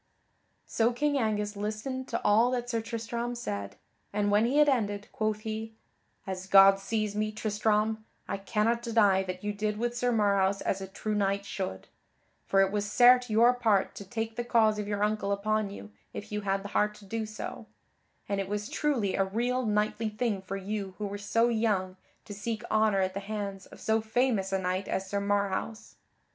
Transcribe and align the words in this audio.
So 0.65 0.91
King 0.91 1.15
Angus 1.19 1.55
listened 1.55 2.07
to 2.07 2.19
all 2.23 2.49
that 2.49 2.67
Sir 2.71 2.81
Tristram 2.81 3.35
said, 3.35 3.75
and 4.11 4.31
when 4.31 4.45
he 4.47 4.57
had 4.57 4.67
ended, 4.67 5.07
quoth 5.11 5.41
he: 5.41 5.75
"As 6.25 6.47
God 6.47 6.79
sees 6.79 7.15
me, 7.15 7.31
Tristram, 7.31 8.03
I 8.27 8.37
cannot 8.37 8.81
deny 8.81 9.21
that 9.21 9.43
you 9.43 9.53
did 9.53 9.77
with 9.77 9.95
Sir 9.95 10.11
Marhaus 10.11 10.59
as 10.61 10.81
a 10.81 10.87
true 10.87 11.13
knight 11.13 11.45
should. 11.45 11.87
For 12.47 12.61
it 12.63 12.71
was 12.71 12.91
certes 12.91 13.29
your 13.29 13.53
part 13.53 13.93
to 13.93 14.03
take 14.03 14.37
the 14.37 14.43
cause 14.43 14.79
of 14.79 14.87
your 14.87 15.03
uncle 15.03 15.31
upon 15.31 15.69
you 15.69 15.91
if 16.13 16.31
you 16.31 16.41
had 16.41 16.63
the 16.63 16.69
heart 16.69 16.95
to 16.95 17.05
do 17.05 17.27
so, 17.27 17.67
and 18.27 18.41
it 18.41 18.49
was 18.49 18.69
truly 18.69 19.13
a 19.13 19.23
real 19.23 19.67
knightly 19.67 20.09
thing 20.09 20.41
for 20.41 20.57
you 20.57 20.95
who 20.97 21.05
were 21.05 21.19
so 21.19 21.47
young 21.47 21.95
to 22.25 22.33
seek 22.33 22.63
honor 22.71 23.01
at 23.01 23.13
the 23.13 23.19
hands 23.19 23.67
of 23.67 23.79
so 23.79 24.01
famous 24.01 24.51
a 24.51 24.57
knight 24.57 24.87
as 24.87 25.07
Sir 25.07 25.19
Marhaus. 25.21 25.93